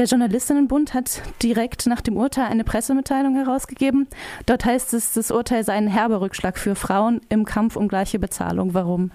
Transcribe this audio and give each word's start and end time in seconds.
Der 0.00 0.06
Journalistinnenbund 0.06 0.94
hat 0.94 1.20
direkt 1.42 1.86
nach 1.86 2.00
dem 2.00 2.16
Urteil 2.16 2.46
eine 2.46 2.64
Pressemitteilung 2.64 3.34
herausgegeben. 3.34 4.08
Dort 4.46 4.64
heißt 4.64 4.94
es, 4.94 5.12
das 5.12 5.30
Urteil 5.30 5.62
sei 5.62 5.74
ein 5.74 5.88
herber 5.88 6.22
Rückschlag 6.22 6.56
für 6.56 6.74
Frauen 6.74 7.20
im 7.28 7.44
Kampf 7.44 7.76
um 7.76 7.86
gleiche 7.86 8.18
Bezahlung. 8.18 8.72
Warum? 8.72 9.10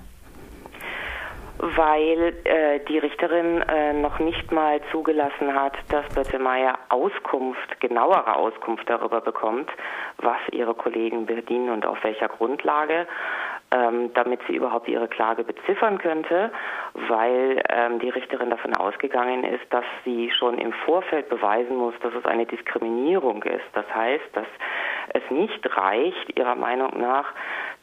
weil 1.58 2.34
äh, 2.44 2.79
die 2.88 2.98
Richterin 2.98 3.62
äh, 3.62 3.94
noch 3.94 4.20
nicht 4.20 4.52
mal 4.52 4.82
zugelassen 4.92 5.54
hat, 5.54 5.74
dass 5.90 6.06
Birte 6.13 6.40
Auskunft, 6.90 7.79
genauere 7.79 8.36
Auskunft 8.36 8.90
darüber 8.90 9.22
bekommt, 9.22 9.70
was 10.17 10.38
ihre 10.52 10.74
Kollegen 10.74 11.26
verdienen 11.26 11.70
und 11.70 11.86
auf 11.86 12.04
welcher 12.04 12.28
Grundlage, 12.28 13.08
ähm, 13.76 14.12
damit 14.13 14.39
sie 14.47 14.55
überhaupt 14.55 14.87
ihre 14.87 15.07
Klage 15.07 15.44
beziffern 15.44 15.97
könnte, 15.97 16.52
weil 17.07 17.62
ähm, 17.70 17.99
die 17.99 18.09
Richterin 18.09 18.49
davon 18.49 18.75
ausgegangen 18.75 19.44
ist, 19.44 19.66
dass 19.71 19.84
sie 20.05 20.31
schon 20.31 20.57
im 20.57 20.71
Vorfeld 20.85 21.27
beweisen 21.30 21.75
muss, 21.75 21.93
dass 22.02 22.13
es 22.13 22.25
eine 22.25 22.45
Diskriminierung 22.45 23.43
ist. 23.43 23.66
Das 23.73 23.85
heißt, 23.93 24.25
dass 24.33 24.47
es 25.09 25.23
nicht 25.30 25.77
reicht, 25.77 26.38
ihrer 26.38 26.55
Meinung 26.55 27.00
nach, 27.00 27.26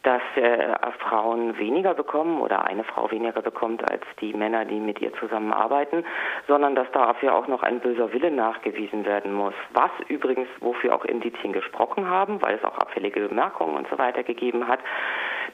dass 0.03 0.21
äh, 0.35 0.75
Frauen 0.99 1.57
weniger 1.57 1.93
bekommen 1.93 2.41
oder 2.41 2.65
eine 2.65 2.83
Frau 2.83 3.09
weniger 3.09 3.41
bekommt 3.41 3.89
als 3.89 4.03
die 4.19 4.33
Männer, 4.33 4.65
die 4.65 4.79
mit 4.79 4.99
ihr 5.01 5.13
zusammenarbeiten, 5.13 6.05
sondern 6.47 6.75
dass 6.75 6.91
dafür 6.91 7.33
auch 7.35 7.47
noch 7.47 7.63
ein 7.63 7.79
böser 7.79 8.11
Wille 8.11 8.29
nachgewiesen 8.29 9.05
werden 9.05 9.33
muss. 9.33 9.53
Was 9.73 9.91
übrigens, 10.09 10.49
wofür 10.59 10.93
auch 10.93 11.05
Indizien 11.05 11.53
gesprochen 11.53 12.09
haben, 12.09 12.41
weil 12.41 12.55
es 12.55 12.63
auch 12.65 12.77
abfällige 12.77 13.27
Bemerkungen 13.27 13.77
und 13.77 13.87
so 13.89 13.97
weiter 13.97 14.23
gegeben 14.23 14.67
hat. 14.67 14.79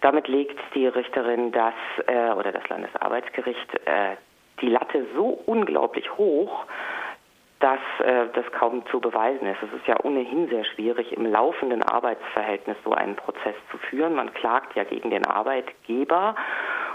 Damit 0.02 0.28
legt 0.28 0.58
die 0.74 0.88
Richterin 0.88 1.52
das 1.52 1.74
äh, 2.08 2.32
oder 2.32 2.52
das 2.52 2.68
Landesarbeitsgericht 2.70 3.76
äh, 3.86 4.16
die 4.62 4.70
Latte 4.70 5.06
so 5.16 5.42
unglaublich 5.46 6.18
hoch, 6.18 6.66
dass 7.60 7.80
äh, 8.00 8.28
das 8.34 8.46
kaum 8.54 8.86
zu 8.88 9.02
beweisen 9.02 9.46
ist. 9.48 9.62
Es 9.62 9.74
ist 9.74 9.88
ja 9.88 9.98
ohnehin 10.04 10.48
sehr 10.48 10.64
schwierig, 10.64 11.12
im 11.12 11.26
laufenden 11.26 11.84
Arbeitsverhältnis 11.84 12.78
so 12.84 12.94
einen 12.94 13.16
Prozess 13.16 13.56
zu 13.72 13.78
führen. 13.78 14.16
Man 14.16 14.34
klagt 14.34 14.76
ja 14.76 14.86
gegen 14.86 15.10
den 15.10 15.26
Arbeitgeber 15.26 16.36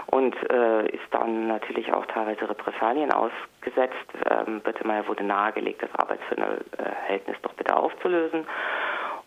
und 0.07 0.35
äh, 0.49 0.87
ist 0.89 1.05
dann 1.11 1.47
natürlich 1.47 1.93
auch 1.93 2.05
teilweise 2.07 2.49
Repressalien 2.49 3.11
ausgesetzt. 3.11 3.95
Ähm, 4.29 4.61
Bittemeyer 4.61 5.07
wurde 5.07 5.23
nahegelegt, 5.23 5.83
das 5.83 5.93
Arbeitsverhältnis 5.93 7.37
doch 7.43 7.53
bitte 7.53 7.75
aufzulösen. 7.75 8.45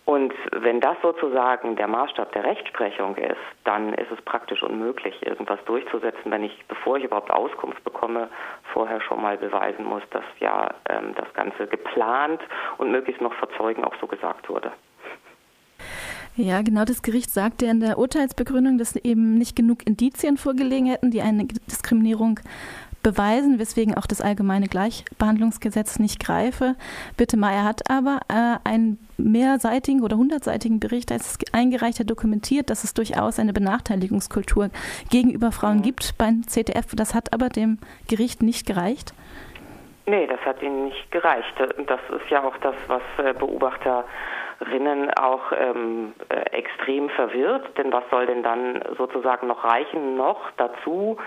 Und 0.09 0.33
wenn 0.53 0.81
das 0.81 0.97
sozusagen 1.03 1.77
der 1.77 1.87
Maßstab 1.87 2.33
der 2.33 2.43
Rechtsprechung 2.43 3.15
ist, 3.17 3.37
dann 3.65 3.93
ist 3.93 4.11
es 4.11 4.19
praktisch 4.23 4.63
unmöglich, 4.63 5.15
irgendwas 5.21 5.63
durchzusetzen, 5.67 6.31
wenn 6.31 6.45
ich, 6.45 6.65
bevor 6.67 6.97
ich 6.97 7.05
überhaupt 7.05 7.31
Auskunft 7.31 7.85
bekomme, 7.85 8.31
vorher 8.73 9.03
schon 9.03 9.21
mal 9.21 9.37
beweisen 9.37 9.85
muss, 9.85 10.01
dass 10.11 10.25
ja 10.41 10.71
ähm, 10.89 11.15
das 11.15 11.31
Ganze 11.35 11.67
geplant 11.67 12.41
und 12.79 12.91
möglichst 12.91 13.21
noch 13.21 13.35
verzeugen 13.35 13.85
auch 13.85 13.95
so 14.01 14.07
gesagt 14.07 14.49
wurde. 14.49 14.73
Ja, 16.37 16.63
genau 16.63 16.87
das 16.87 17.03
Gericht 17.03 17.31
sagte 17.31 17.67
in 17.67 17.81
der 17.81 17.99
Urteilsbegründung, 17.99 18.79
dass 18.79 18.97
eben 18.97 19.35
nicht 19.35 19.57
genug 19.57 19.87
Indizien 19.87 20.39
vorgelegen 20.39 20.87
hätten, 20.87 21.11
die 21.11 21.21
eine 21.21 21.45
Diskriminierung 21.45 22.41
beweisen, 23.09 23.59
weswegen 23.59 23.97
auch 23.97 24.07
das 24.07 24.21
allgemeine 24.21 24.67
Gleichbehandlungsgesetz 24.67 25.99
nicht 25.99 26.21
greife. 26.21 26.75
Bitte 27.17 27.39
Meyer 27.39 27.65
hat 27.65 27.91
aber 27.91 28.21
äh, 28.29 28.69
einen 28.69 28.99
mehrseitigen 29.17 30.03
oder 30.03 30.19
hundertseitigen 30.19 30.79
Bericht 30.79 31.11
als 31.11 31.39
eingereicht 31.53 32.01
hat, 32.01 32.11
dokumentiert, 32.11 32.69
dass 32.69 32.85
es 32.85 32.93
durchaus 32.93 33.39
eine 33.39 33.55
Benachteiligungskultur 33.55 34.69
gegenüber 35.11 35.53
Frauen 35.53 35.81
gibt 35.81 36.19
beim 36.19 36.47
ZDF. 36.47 36.95
Das 36.95 37.15
hat 37.15 37.33
aber 37.33 37.49
dem 37.49 37.79
Gericht 38.09 38.43
nicht 38.43 38.67
gereicht. 38.67 39.15
Nee, 40.05 40.27
das 40.27 40.41
hat 40.41 40.61
ihnen 40.63 40.85
nicht 40.87 41.11
gereicht. 41.11 41.55
Das 41.87 42.01
ist 42.11 42.31
ja 42.31 42.43
auch 42.43 42.57
das, 42.59 42.75
was 42.89 43.03
äh, 43.19 43.33
Beobachterinnen 43.33 45.15
auch 45.19 45.53
ähm, 45.53 46.13
äh, 46.29 46.41
extrem 46.57 47.09
verwirrt. 47.11 47.77
Denn 47.79 47.91
was 47.91 48.05
soll 48.11 48.27
denn 48.27 48.43
dann 48.43 48.83
sozusagen 48.99 49.47
noch 49.47 49.65
reichen? 49.65 50.17
Noch 50.17 50.51
dazu 50.59 51.19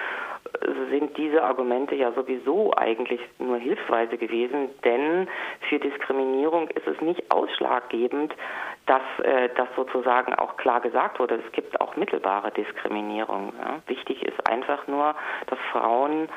sind 0.89 1.17
diese 1.17 1.44
Argumente 1.44 1.95
ja 1.95 2.11
sowieso 2.11 2.73
eigentlich 2.75 3.22
nur 3.39 3.57
hilfsweise 3.57 4.17
gewesen, 4.17 4.69
denn 4.83 5.27
für 5.69 5.79
Diskriminierung 5.79 6.67
ist 6.69 6.88
es 6.88 6.99
nicht 7.01 7.31
ausschlaggebend, 7.31 8.33
dass 8.85 9.01
äh, 9.23 9.50
das 9.55 9.67
sozusagen 9.75 10.33
auch 10.33 10.57
klar 10.57 10.81
gesagt 10.81 11.19
wurde. 11.19 11.41
Es 11.45 11.51
gibt 11.51 11.79
auch 11.79 11.95
mittelbare 11.95 12.51
Diskriminierung. 12.51 13.53
Ja. 13.59 13.79
Wichtig 13.88 14.23
ist 14.25 14.50
einfach 14.50 14.88
nur, 14.88 15.16
dass 15.47 15.59
Frauen 15.71 16.27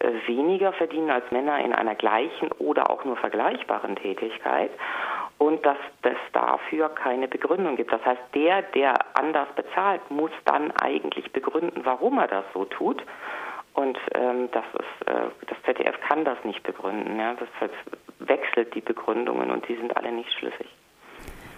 äh, 0.00 0.12
weniger 0.26 0.72
verdienen 0.72 1.10
als 1.10 1.30
Männer 1.30 1.58
in 1.64 1.72
einer 1.72 1.94
gleichen 1.94 2.50
oder 2.58 2.90
auch 2.90 3.04
nur 3.04 3.16
vergleichbaren 3.16 3.96
Tätigkeit 3.96 4.70
und 5.38 5.64
dass 5.66 5.78
es 6.02 6.16
dafür 6.32 6.88
keine 6.88 7.28
Begründung 7.28 7.76
gibt. 7.76 7.92
Das 7.92 8.04
heißt, 8.04 8.22
der, 8.34 8.62
der 8.62 8.94
anders 9.14 9.48
bezahlt, 9.56 10.00
muss 10.10 10.30
dann 10.44 10.72
eigentlich 10.82 11.32
begründen, 11.32 11.80
warum 11.84 12.18
er 12.18 12.28
das 12.28 12.44
so 12.54 12.64
tut. 12.64 13.02
Und 13.74 13.98
ähm, 14.14 14.48
das 14.52 14.64
ist, 14.74 15.08
äh, 15.08 15.26
das 15.46 15.58
ZDF 15.64 16.00
kann 16.08 16.24
das 16.24 16.38
nicht 16.44 16.62
begründen. 16.62 17.18
Ja? 17.18 17.34
Das 17.34 17.48
wechselt 18.20 18.74
die 18.74 18.80
Begründungen 18.80 19.50
und 19.50 19.68
die 19.68 19.76
sind 19.76 19.96
alle 19.96 20.12
nicht 20.12 20.32
schlüssig. 20.32 20.68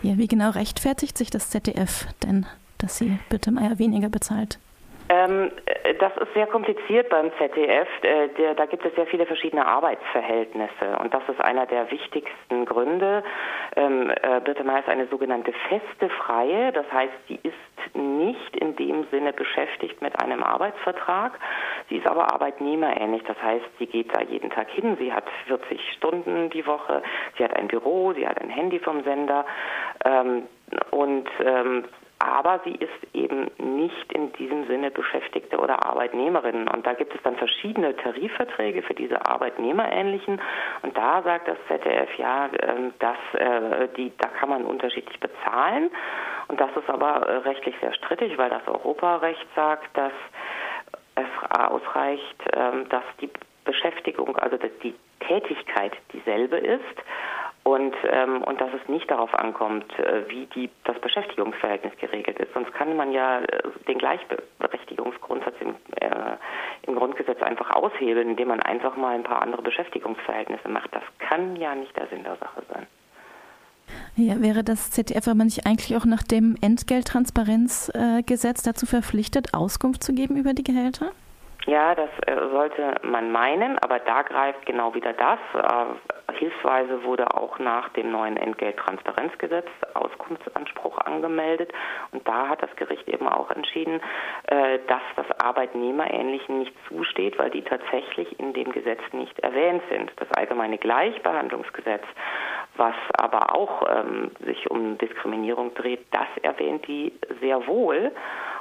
Ja, 0.03 0.17
wie 0.17 0.27
genau 0.27 0.51
rechtfertigt 0.51 1.17
sich 1.17 1.31
das 1.31 1.51
ZDF 1.51 2.07
denn, 2.23 2.47
dass 2.79 2.99
sie 2.99 3.19
bitte 3.31 3.51
weniger 3.79 4.09
bezahlt? 4.09 4.59
Ähm, 5.09 5.51
äh, 5.67 5.95
das 5.95 6.13
ist 6.17 6.33
sehr 6.35 6.47
kompliziert 6.47 7.09
beim 7.11 7.31
ZDF. 7.39 7.89
Äh, 8.03 8.29
der, 8.37 8.55
da 8.55 8.67
gibt 8.67 8.85
es 8.85 8.95
sehr 8.95 9.07
viele 9.07 9.27
verschiedene 9.27 9.67
Arbeitsverhältnisse 9.67 10.99
und 11.01 11.15
das 11.15 11.23
ist 11.29 11.41
einer 11.41 11.67
der 11.67 11.91
wichtigsten 11.91 12.65
Gründe. 12.65 13.23
Ähm, 13.77 14.11
äh, 14.11 14.41
ist 14.81 14.89
eine 14.89 15.07
sogenannte 15.07 15.53
feste 15.69 16.09
Freie, 16.11 16.73
das 16.73 16.91
heißt, 16.93 17.13
sie 17.29 17.39
ist 17.43 17.55
nicht 17.95 18.57
in 18.57 18.77
dem 18.77 19.07
Sinne 19.11 19.33
beschäftigt 19.33 20.01
mit 20.03 20.21
einem 20.21 20.43
Arbeitsvertrag. 20.43 21.39
Sie 21.89 21.97
ist 21.97 22.07
aber 22.07 22.33
arbeitnehmerähnlich, 22.33 23.23
das 23.25 23.41
heißt, 23.43 23.65
sie 23.79 23.87
geht 23.87 24.15
da 24.17 24.23
jeden 24.23 24.51
Tag 24.51 24.71
hin, 24.71 24.97
sie 24.99 25.13
hat 25.13 25.25
40 25.47 25.81
Stunden 25.97 26.51
die 26.51 26.67
Woche, 26.67 27.03
sie 27.37 27.45
hat 27.45 27.57
ein 27.57 27.69
Büro, 27.69 28.13
sie 28.13 28.27
hat 28.27 28.41
ein 28.41 28.51
Handy 28.51 28.79
vom 28.79 29.03
Sender 29.05 29.45
ähm, 30.05 30.43
und 30.91 31.29
ähm, 31.45 31.85
aber 32.19 32.61
sie 32.65 32.75
ist 32.75 33.15
eben 33.15 33.51
nicht 33.59 34.13
in 34.13 34.33
diesem 34.35 34.67
Sinne 34.67 34.91
Beschäftigte 34.91 35.59
oder 35.59 35.85
Arbeitnehmerin. 35.85 36.67
Und 36.67 36.87
da 36.87 36.95
gibt 36.95 37.15
es 37.15 37.23
dann 37.23 37.37
verschiedene 37.37 37.95
Tarifverträge 37.95 38.83
für 38.83 38.95
diese 38.95 39.27
Arbeitnehmerähnlichen. 39.27 40.41
Und 40.83 40.97
da 40.97 41.23
sagt 41.23 41.49
das 41.49 41.59
ZDF, 41.69 42.09
ja, 42.17 42.49
ähm, 42.63 42.95
dass 43.01 43.19
äh, 43.35 43.89
die, 43.97 44.13
da 44.19 44.29
kann 44.29 44.49
man 44.49 44.65
unterschiedlich 44.65 45.21
bezahlen. 45.21 45.91
Und 46.49 46.61
das 46.61 46.71
ist 46.77 46.89
aber 46.89 47.27
äh, 47.27 47.37
rechtlich 47.39 47.75
sehr 47.81 47.95
strittig, 47.95 48.37
weil 48.39 48.51
das 48.51 48.67
Europarecht 48.67 49.47
sagt, 49.55 49.97
dass 49.97 50.13
es 51.17 51.59
ausreicht, 51.59 52.43
ähm, 52.53 52.89
dass 52.89 53.05
die 53.21 53.31
Beschäftigung, 53.65 54.37
also 54.37 54.57
dass 54.57 54.71
die 54.83 54.95
Tätigkeit 55.21 55.93
dieselbe 56.13 56.57
ist 56.57 57.03
und, 57.65 57.97
ähm, 58.09 58.43
und 58.43 58.61
dass 58.61 58.71
es 58.81 58.89
nicht 58.89 59.11
darauf 59.11 59.35
ankommt, 59.35 59.99
äh, 59.99 60.29
wie 60.29 60.47
die, 60.47 60.71
das 60.85 60.99
Beschäftigungsverhältnis 61.01 61.97
geregelt 61.99 62.39
ist. 62.39 62.53
Sonst 62.55 62.73
kann 62.75 62.97
man 62.97 63.11
ja 63.11 63.41
äh, 63.41 63.63
den 63.89 63.99
Gleichberechtigungsgrundsatz 63.99 65.55
im, 65.61 65.75
äh, 66.01 66.37
im 66.87 66.95
Grundgesetz 66.95 67.43
einfach 67.43 67.75
aushebeln, 67.75 68.31
indem 68.31 68.49
man 68.49 68.61
einfach 68.61 68.97
mal 68.97 69.17
ein 69.17 69.25
paar 69.25 69.43
andere 69.43 69.63
Beschäftigungsverhältnisse 69.63 70.69
macht. 70.69 70.95
Das 70.95 71.03
kann 71.19 71.57
ja 71.57 71.75
nicht 71.75 71.97
der 71.97 72.07
Sinn 72.07 72.23
der 72.23 72.37
Sache 72.37 72.63
sein. 72.73 72.87
Ja, 74.19 74.41
wäre 74.41 74.65
das 74.65 74.91
ZDF 74.91 75.29
aber 75.29 75.45
nicht 75.45 75.67
eigentlich 75.67 75.95
auch 75.95 76.07
nach 76.07 76.23
dem 76.23 76.57
Entgelttransparenzgesetz 76.63 78.63
dazu 78.63 78.87
verpflichtet, 78.87 79.53
Auskunft 79.53 80.03
zu 80.03 80.15
geben 80.15 80.39
über 80.39 80.55
die 80.55 80.65
Gehälter? 80.65 81.13
Ja, 81.67 81.95
das 81.95 82.09
äh, 82.27 82.35
sollte 82.51 82.95
man 83.03 83.31
meinen, 83.31 83.79
aber 83.81 83.99
da 83.99 84.23
greift 84.23 84.65
genau 84.65 84.95
wieder 84.95 85.13
das. 85.13 85.39
Äh, 85.53 86.33
hilfsweise 86.39 87.03
wurde 87.03 87.35
auch 87.35 87.59
nach 87.59 87.89
dem 87.91 88.13
neuen 88.13 88.37
Entgelttransparenzgesetz 88.37 89.67
Auskunftsanspruch 89.95 90.99
angemeldet 90.99 91.73
und 92.13 92.27
da 92.29 92.49
hat 92.49 92.63
das 92.63 92.75
Gericht 92.77 93.09
eben 93.09 93.27
auch 93.27 93.51
entschieden, 93.51 94.01
äh, 94.47 94.79
dass 94.87 95.03
das 95.17 95.27
Arbeitnehmerähnlichen 95.41 96.61
nicht 96.61 96.75
zusteht, 96.89 97.39
weil 97.39 97.51
die 97.51 97.63
tatsächlich 97.63 98.39
in 98.39 98.53
dem 98.53 98.71
Gesetz 98.71 99.01
nicht 99.13 99.39
erwähnt 99.41 99.83
sind. 99.91 100.13
Das 100.17 100.31
allgemeine 100.33 100.79
Gleichbehandlungsgesetz, 100.79 102.05
was 102.77 102.95
aber 103.19 103.55
auch 103.55 103.83
ähm, 103.89 104.31
sich 104.45 104.71
um 104.71 104.99
Diskriminierung 104.99 105.75
dreht, 105.75 106.07
das 106.11 106.27
erwähnt 106.43 106.87
die 106.87 107.13
sehr 107.41 107.67
wohl. 107.67 108.13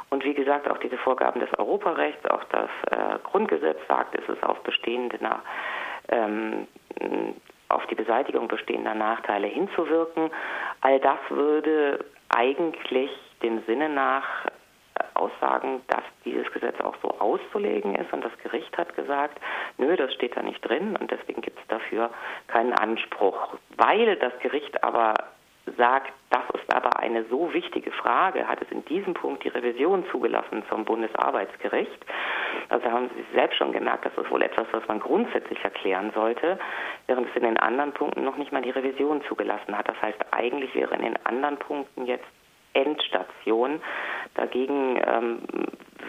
Und 0.10 0.24
wie 0.24 0.34
gesagt, 0.34 0.70
auch 0.70 0.78
diese 0.78 0.98
Vorgaben 0.98 1.40
des 1.40 1.50
Europarechts, 1.58 2.26
auch 2.30 2.44
das 2.46 2.70
äh, 2.92 3.20
Grundgesetz 3.24 3.80
sagt, 3.88 4.16
es 4.18 4.28
ist 4.30 4.44
auf 4.44 4.62
bestehende 4.64 5.18
ähm, 6.10 6.68
auf 7.70 7.86
die 7.88 7.96
Beseitigung 7.96 8.48
bestehender 8.48 8.94
Nachteile 8.94 9.48
hinzuwirken. 9.48 10.30
All 10.82 11.00
das 11.00 11.18
würde 11.30 12.06
eigentlich 12.30 13.10
dem 13.42 13.64
Sinne 13.66 13.90
nach 13.90 14.46
Aussagen, 15.36 15.82
dass 15.88 16.04
dieses 16.24 16.52
Gesetz 16.52 16.80
auch 16.82 16.96
so 17.02 17.10
auszulegen 17.20 17.96
ist. 17.96 18.12
Und 18.14 18.24
das 18.24 18.32
Gericht 18.44 18.78
hat 18.78 18.96
gesagt, 18.96 19.40
nö, 19.78 19.96
das 19.96 20.14
steht 20.14 20.36
da 20.36 20.42
nicht 20.42 20.62
drin 20.62 20.96
und 21.00 21.12
deswegen 21.12 21.42
gibt 21.42 21.60
es 21.60 21.68
dafür 21.68 22.10
keinen 22.48 22.74
Anspruch. 22.74 23.56
Weil 23.78 24.16
das 24.18 24.34
Gericht 24.40 24.84
aber 24.84 25.14
sagt, 25.78 26.14
das 26.30 26.44
ist 26.62 26.74
aber 26.76 27.00
eine 27.00 27.26
so 27.26 27.52
wichtige 27.54 27.92
Frage, 27.92 28.48
hat 28.48 28.62
es 28.62 28.72
in 28.72 28.86
diesem 28.86 29.16
Punkt 29.16 29.44
die 29.44 29.50
Revision 29.50 30.06
zugelassen 30.12 30.64
zum 30.70 30.86
Bundesarbeitsgericht. 30.86 32.06
Also 32.70 32.92
haben 32.92 33.10
Sie 33.16 33.26
selbst 33.34 33.58
schon 33.58 33.72
gemerkt, 33.72 34.06
das 34.06 34.16
ist 34.16 34.30
wohl 34.30 34.44
etwas, 34.44 34.68
was 34.72 34.88
man 34.88 35.00
grundsätzlich 35.00 35.64
erklären 35.64 36.12
sollte, 36.14 36.60
während 37.08 37.30
es 37.30 37.36
in 37.36 37.44
den 37.44 37.58
anderen 37.58 37.94
Punkten 37.94 38.24
noch 38.24 38.38
nicht 38.38 38.52
mal 38.52 38.62
die 38.62 38.70
Revision 38.70 39.24
zugelassen 39.28 39.76
hat. 39.76 39.88
Das 39.88 40.00
heißt, 40.02 40.20
eigentlich 40.32 40.74
wäre 40.76 40.94
in 40.96 41.02
den 41.02 41.26
anderen 41.26 41.58
Punkten 41.58 42.06
jetzt 42.06 42.26
Endstation. 42.76 43.82
Dagegen 44.36 45.02
ähm, 45.06 45.40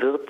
wird 0.01 0.29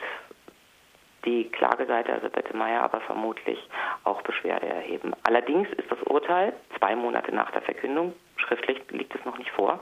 die 1.25 1.45
Klageseite, 1.51 2.13
also 2.13 2.29
Bette 2.31 2.57
Meier, 2.57 2.83
aber 2.83 3.01
vermutlich 3.01 3.59
auch 4.05 4.23
Beschwerde 4.23 4.67
erheben. 4.67 5.13
Allerdings 5.25 5.69
ist 5.71 5.91
das 5.91 6.01
Urteil 6.05 6.53
zwei 6.79 6.95
Monate 6.95 7.35
nach 7.35 7.51
der 7.51 7.63
Verkündung, 7.63 8.15
schriftlich 8.37 8.81
liegt 8.91 9.15
es 9.15 9.25
noch 9.25 9.37
nicht 9.39 9.51
vor. 9.51 9.81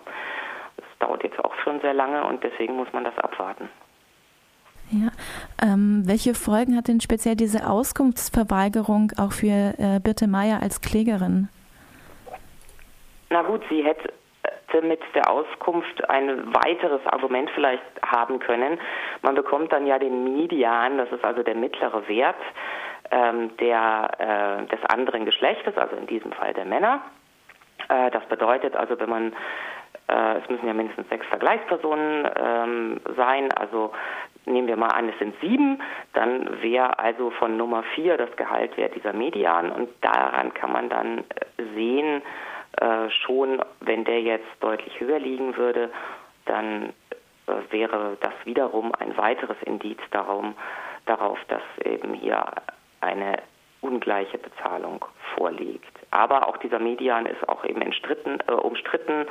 Es 0.79 0.99
dauert 0.99 1.23
jetzt 1.23 1.39
auch 1.45 1.55
schon 1.63 1.81
sehr 1.81 1.95
lange 1.95 2.25
und 2.25 2.43
deswegen 2.43 2.77
muss 2.77 2.93
man 2.93 3.05
das 3.05 3.17
abwarten. 3.19 3.69
Ja, 4.91 5.11
ähm, 5.63 6.03
welche 6.07 6.35
Folgen 6.35 6.77
hat 6.77 6.89
denn 6.89 7.01
speziell 7.01 7.37
diese 7.37 7.69
Auskunftsverweigerung 7.69 9.13
auch 9.19 9.33
für 9.33 9.75
äh, 9.79 10.01
Birte 10.03 10.27
Meier 10.29 10.63
als 10.63 10.81
Klägerin? 10.81 11.49
Na 13.31 13.43
gut, 13.43 13.63
sie 13.69 13.83
hätte 13.83 14.13
mit 14.83 15.01
der 15.15 15.31
Auskunft 15.31 16.09
ein 16.09 16.55
weiteres 16.55 17.05
Argument 17.07 17.51
vielleicht 17.55 17.83
haben 18.05 18.39
können. 18.39 18.79
Man 19.23 19.35
bekommt 19.35 19.73
dann 19.73 19.87
ja 19.87 19.99
den 19.99 20.25
Median, 20.25 20.99
das 20.99 21.11
ist 21.13 21.25
also 21.25 21.43
der 21.43 21.55
mittlere 21.55 22.07
Wert 22.09 22.37
ähm, 23.11 23.57
der, 23.59 24.11
äh, 24.19 24.67
des 24.67 24.85
anderen 24.87 25.25
Geschlechtes, 25.25 25.77
also 25.77 25.97
in 25.97 26.07
diesem 26.07 26.33
Fall 26.33 26.55
der 26.55 26.65
Männer. 26.65 27.01
Äh, 27.89 28.11
das 28.11 28.25
bedeutet 28.27 28.77
also, 28.77 28.99
wenn 28.99 29.11
man 29.11 29.33
äh, 30.09 30.39
es 30.39 30.49
müssen 30.51 30.67
ja 30.67 30.75
mindestens 30.75 31.09
sechs 31.09 31.27
Vergleichspersonen 31.27 32.29
ähm, 32.37 33.01
sein, 33.17 33.51
also 33.53 33.93
nehmen 34.47 34.69
wir 34.69 34.77
mal 34.77 34.89
an, 34.89 35.09
es 35.09 35.19
sind 35.19 35.35
sieben, 35.41 35.81
dann 36.13 36.63
wäre 36.63 36.99
also 36.99 37.31
von 37.31 37.57
Nummer 37.57 37.83
vier 37.95 38.19
das 38.19 38.35
Gehalt 38.37 38.77
wäre 38.77 38.91
dieser 38.91 39.13
Median 39.13 39.71
und 39.71 39.89
daran 40.03 40.53
kann 40.53 40.73
man 40.73 40.89
dann 40.89 41.19
äh, 41.19 41.63
sehen, 41.75 42.23
äh, 42.81 43.11
schon, 43.11 43.63
wenn 43.81 44.05
der 44.05 44.21
jetzt 44.21 44.49
deutlich 44.61 44.99
höher 45.01 45.19
liegen 45.19 45.57
würde, 45.57 45.91
dann 46.47 46.93
äh, 47.47 47.53
wäre 47.71 48.17
das 48.21 48.33
wiederum 48.45 48.93
ein 48.99 49.17
weiteres 49.17 49.57
Indiz 49.65 49.99
darum, 50.11 50.55
darauf, 51.07 51.39
dass 51.49 51.63
eben 51.85 52.15
hier 52.15 52.45
eine 53.01 53.43
ungleiche 53.81 54.39
Bezahlung 54.39 55.05
vorliegt. 55.37 55.93
Aber 56.11 56.49
auch 56.49 56.57
dieser 56.57 56.79
Median 56.79 57.27
ist 57.27 57.47
auch 57.49 57.65
eben 57.65 57.83
äh, 57.83 58.53
umstritten. 58.53 59.27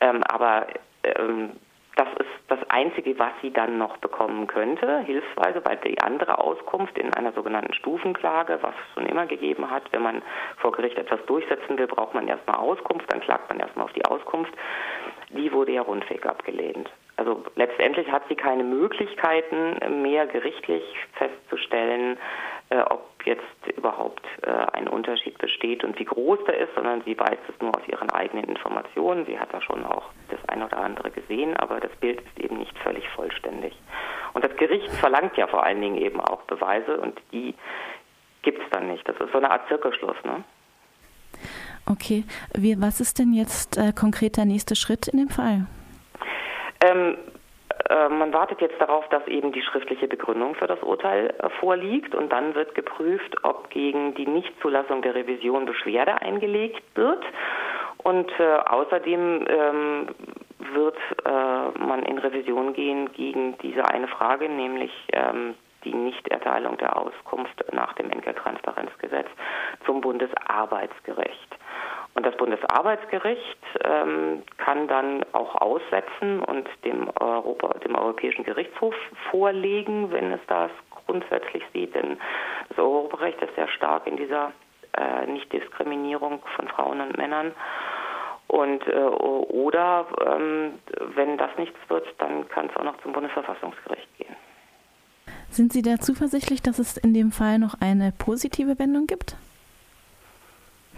Ähm, 0.00 0.22
aber 0.24 0.66
ähm, 1.04 1.52
das 1.96 2.08
ist 2.18 2.33
das 2.48 2.58
Einzige, 2.68 3.18
was 3.18 3.32
sie 3.40 3.52
dann 3.52 3.78
noch 3.78 3.96
bekommen 3.98 4.46
könnte, 4.46 5.00
hilfsweise, 5.00 5.62
weil 5.64 5.78
die 5.78 5.98
andere 6.00 6.38
Auskunft 6.38 6.98
in 6.98 7.12
einer 7.14 7.32
sogenannten 7.32 7.72
Stufenklage, 7.72 8.58
was 8.60 8.74
es 8.74 8.94
schon 8.94 9.06
immer 9.06 9.26
gegeben 9.26 9.70
hat, 9.70 9.84
wenn 9.92 10.02
man 10.02 10.22
vor 10.58 10.72
Gericht 10.72 10.98
etwas 10.98 11.24
durchsetzen 11.26 11.78
will, 11.78 11.86
braucht 11.86 12.14
man 12.14 12.28
erstmal 12.28 12.56
Auskunft, 12.56 13.10
dann 13.10 13.20
klagt 13.20 13.48
man 13.48 13.60
erstmal 13.60 13.86
auf 13.86 13.92
die 13.94 14.04
Auskunft. 14.04 14.52
Die 15.30 15.52
wurde 15.52 15.72
ja 15.72 15.82
rundweg 15.82 16.26
abgelehnt. 16.26 16.90
Also 17.16 17.44
letztendlich 17.56 18.10
hat 18.10 18.22
sie 18.28 18.34
keine 18.34 18.64
Möglichkeiten 18.64 20.02
mehr 20.02 20.26
gerichtlich 20.26 20.82
festzustellen, 21.14 22.18
äh, 22.70 22.82
ob 23.24 23.26
jetzt 23.26 23.76
überhaupt 23.76 24.24
äh, 24.42 24.50
ein 24.50 24.88
Unterschied 24.88 25.38
besteht 25.38 25.84
und 25.84 25.98
wie 25.98 26.04
groß 26.04 26.38
der 26.46 26.58
ist, 26.58 26.74
sondern 26.74 27.02
sie 27.04 27.18
weiß 27.18 27.38
es 27.48 27.60
nur 27.60 27.74
aus 27.76 27.82
ihren 27.88 28.10
eigenen 28.10 28.44
Informationen. 28.44 29.24
Sie 29.26 29.38
hat 29.38 29.52
da 29.52 29.60
schon 29.60 29.84
auch 29.84 30.10
das 30.28 30.38
eine 30.48 30.66
oder 30.66 30.78
andere 30.78 31.10
gesehen, 31.10 31.56
aber 31.56 31.80
das 31.80 31.94
Bild 31.96 32.20
ist 32.20 32.44
eben 32.44 32.58
nicht 32.58 32.76
völlig 32.78 33.08
vollständig. 33.10 33.74
Und 34.34 34.44
das 34.44 34.54
Gericht 34.56 34.90
verlangt 34.92 35.36
ja 35.36 35.46
vor 35.46 35.64
allen 35.64 35.80
Dingen 35.80 35.96
eben 35.96 36.20
auch 36.20 36.42
Beweise 36.42 36.98
und 36.98 37.20
die 37.32 37.54
gibt 38.42 38.62
es 38.62 38.70
dann 38.70 38.88
nicht. 38.88 39.08
Das 39.08 39.16
ist 39.16 39.32
so 39.32 39.38
eine 39.38 39.50
Art 39.50 39.66
Zirkelschluss, 39.68 40.16
ne? 40.24 40.44
Okay, 41.86 42.24
Wie, 42.54 42.80
was 42.80 43.00
ist 43.00 43.18
denn 43.18 43.34
jetzt 43.34 43.76
äh, 43.76 43.92
konkret 43.92 44.36
der 44.36 44.46
nächste 44.46 44.74
Schritt 44.74 45.08
in 45.08 45.18
dem 45.18 45.28
Fall? 45.28 45.66
Ähm, 46.80 47.16
äh, 47.94 48.08
man 48.08 48.32
wartet 48.32 48.60
jetzt 48.60 48.80
darauf, 48.80 49.08
dass 49.08 49.26
eben 49.28 49.52
die 49.52 49.62
schriftliche 49.62 50.08
Begründung 50.08 50.54
für 50.56 50.66
das 50.66 50.82
Urteil 50.82 51.34
äh, 51.38 51.48
vorliegt 51.60 52.14
und 52.14 52.32
dann 52.32 52.54
wird 52.54 52.74
geprüft, 52.74 53.36
ob 53.44 53.70
gegen 53.70 54.14
die 54.14 54.26
Nichtzulassung 54.26 55.02
der 55.02 55.14
Revision 55.14 55.64
Beschwerde 55.64 56.20
eingelegt 56.20 56.82
wird. 56.94 57.24
Und 57.98 58.30
äh, 58.38 58.56
außerdem 58.66 59.46
ähm, 59.48 60.08
wird 60.72 60.98
äh, 61.24 61.78
man 61.78 62.02
in 62.02 62.18
Revision 62.18 62.72
gehen 62.74 63.12
gegen 63.12 63.56
diese 63.58 63.84
eine 63.86 64.08
Frage, 64.08 64.48
nämlich 64.48 64.92
ähm, 65.12 65.54
die 65.84 65.94
Nichterteilung 65.94 66.76
der 66.78 66.98
Auskunft 66.98 67.64
nach 67.72 67.92
dem 67.94 68.10
Entgelttransparenzgesetz 68.10 69.28
zum 69.86 70.00
Bundesarbeitsgericht. 70.00 71.56
Und 72.14 72.24
das 72.24 72.36
Bundesarbeitsgericht 72.36 73.58
ähm, 73.82 74.44
kann 74.58 74.86
dann 74.86 75.24
auch 75.32 75.56
aussetzen 75.56 76.40
und 76.40 76.68
dem, 76.84 77.10
Europa, 77.18 77.76
dem 77.80 77.96
Europäischen 77.96 78.44
Gerichtshof 78.44 78.94
vorlegen, 79.30 80.12
wenn 80.12 80.32
es 80.32 80.40
das 80.46 80.70
grundsätzlich 81.06 81.64
sieht. 81.72 81.94
Denn 81.94 82.18
das 82.68 82.78
Europarecht 82.78 83.42
ist 83.42 83.54
sehr 83.56 83.68
stark 83.68 84.06
in 84.06 84.16
dieser 84.16 84.52
äh, 84.96 85.26
Nichtdiskriminierung 85.26 86.40
von 86.54 86.68
Frauen 86.68 87.00
und 87.00 87.18
Männern. 87.18 87.52
Und 88.46 88.86
äh, 88.86 88.94
oder 88.94 90.06
ähm, 90.24 90.78
wenn 91.16 91.36
das 91.36 91.50
nichts 91.58 91.78
wird, 91.88 92.06
dann 92.18 92.48
kann 92.48 92.66
es 92.66 92.76
auch 92.76 92.84
noch 92.84 93.00
zum 93.02 93.12
Bundesverfassungsgericht 93.12 94.18
gehen. 94.18 94.36
Sind 95.50 95.72
Sie 95.72 95.82
da 95.82 95.98
zuversichtlich, 95.98 96.62
dass 96.62 96.78
es 96.78 96.96
in 96.96 97.14
dem 97.14 97.32
Fall 97.32 97.58
noch 97.58 97.74
eine 97.80 98.12
positive 98.16 98.78
Wendung 98.78 99.06
gibt? 99.08 99.36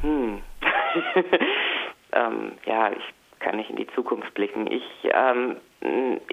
Hm. 0.02 0.42
ähm, 2.12 2.52
ja, 2.64 2.90
ich 2.90 3.14
kann 3.40 3.56
nicht 3.56 3.70
in 3.70 3.76
die 3.76 3.86
Zukunft 3.88 4.32
blicken. 4.34 4.70
Ich, 4.70 4.84
ähm, 5.04 5.56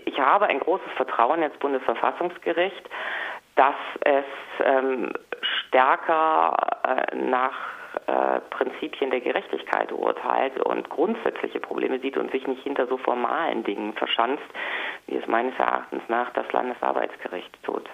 ich 0.05 0.19
habe 0.19 0.47
ein 0.47 0.59
großes 0.59 0.91
Vertrauen 0.95 1.41
ins 1.43 1.57
Bundesverfassungsgericht, 1.57 2.89
dass 3.55 3.75
es 4.01 4.25
ähm, 4.63 5.13
stärker 5.41 6.55
äh, 6.83 7.15
nach 7.15 7.53
äh, 8.07 8.39
Prinzipien 8.49 9.11
der 9.11 9.21
Gerechtigkeit 9.21 9.91
urteilt 9.91 10.59
und 10.59 10.89
grundsätzliche 10.89 11.59
Probleme 11.59 11.99
sieht 11.99 12.17
und 12.17 12.31
sich 12.31 12.47
nicht 12.47 12.63
hinter 12.63 12.87
so 12.87 12.97
formalen 12.97 13.63
Dingen 13.63 13.93
verschanzt, 13.93 14.43
wie 15.07 15.17
es 15.17 15.27
meines 15.27 15.57
Erachtens 15.59 16.01
nach 16.07 16.31
das 16.33 16.51
Landesarbeitsgericht 16.51 17.61
tut. 17.63 17.87